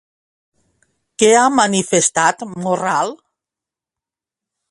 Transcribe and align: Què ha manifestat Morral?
Què 1.23 1.29
ha 1.41 1.43
manifestat 1.57 2.43
Morral? 2.65 3.13